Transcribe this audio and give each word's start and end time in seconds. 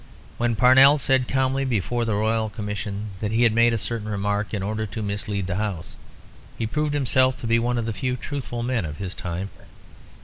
When 0.39 0.55
Parnell 0.55 0.97
said 0.97 1.27
calmly 1.27 1.63
before 1.63 2.05
the 2.05 2.15
Royal 2.15 2.49
Commission 2.49 3.09
that 3.19 3.29
he 3.31 3.43
had 3.43 3.53
made 3.53 3.71
a 3.71 3.77
certain 3.77 4.09
remark 4.09 4.51
"in 4.51 4.63
order 4.63 4.87
to 4.87 5.03
mislead 5.03 5.45
the 5.45 5.57
House" 5.57 5.95
he 6.57 6.65
proved 6.65 6.95
himself 6.95 7.35
to 7.37 7.45
be 7.45 7.59
one 7.59 7.77
of 7.77 7.85
the 7.85 7.93
few 7.93 8.15
truthful 8.15 8.63
men 8.63 8.83
of 8.83 8.97
his 8.97 9.13
time. 9.13 9.51